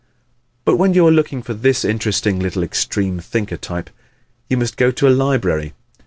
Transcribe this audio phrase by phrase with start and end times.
[0.65, 3.91] But when you are looking for this interesting little extreme thinker type
[4.49, 5.73] you must go to a library.